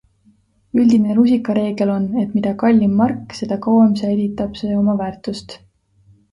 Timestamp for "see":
4.65-4.83